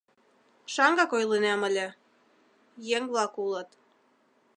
[0.73, 1.87] Шаҥгак ойлынем ыле...
[2.97, 3.69] еҥ-влак улыт.